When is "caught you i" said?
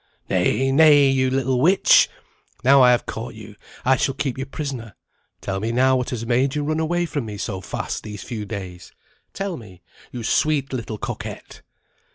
3.05-3.97